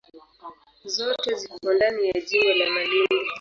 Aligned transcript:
Zote 0.93 1.31
ziko 1.39 1.67
ndani 1.73 2.07
ya 2.09 2.19
jimbo 2.27 2.53
la 2.59 2.67
Malindi. 2.73 3.27